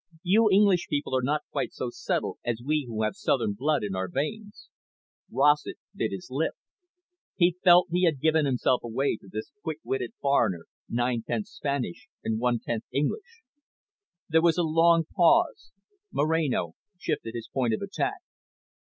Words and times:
You 0.23 0.49
English 0.49 0.87
people 0.89 1.15
are 1.15 1.21
not 1.21 1.43
quite 1.51 1.73
so 1.73 1.91
subtle 1.91 2.39
as 2.43 2.59
we 2.65 2.85
who 2.87 3.03
have 3.03 3.15
southern 3.15 3.53
blood 3.53 3.83
in 3.83 3.95
our 3.95 4.07
veins." 4.07 4.67
Rossett 5.31 5.75
bit 5.93 6.11
his 6.11 6.31
lip. 6.31 6.55
He 7.35 7.57
felt 7.63 7.89
he 7.91 8.05
had 8.05 8.19
given 8.19 8.47
himself 8.47 8.83
away 8.83 9.17
to 9.17 9.27
this 9.31 9.51
quick 9.61 9.77
witted 9.83 10.13
foreigner, 10.19 10.65
nine 10.89 11.21
tenths 11.21 11.51
Spanish 11.51 12.07
and 12.23 12.39
one 12.39 12.57
tenth 12.57 12.85
English. 12.91 13.43
There 14.27 14.41
was 14.41 14.57
a 14.57 14.63
long 14.63 15.03
pause. 15.05 15.71
Moreno 16.11 16.73
shifted 16.97 17.35
his 17.35 17.47
point 17.47 17.75
of 17.75 17.81
attack. 17.83 18.21